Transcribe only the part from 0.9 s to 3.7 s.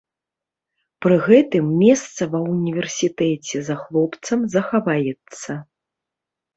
Пры гэтым месца ва ўніверсітэце